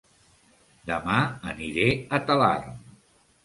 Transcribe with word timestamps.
Dema 0.91 1.19
aniré 1.53 1.87
a 2.19 2.23
Talarn 2.31 2.85